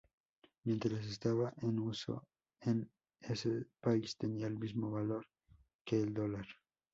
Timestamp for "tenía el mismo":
4.17-4.89